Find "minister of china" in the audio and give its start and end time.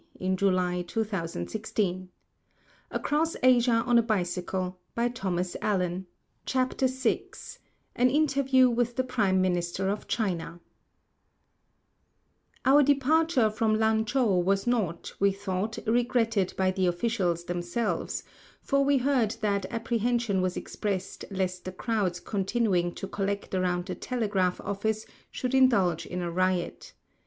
9.39-10.59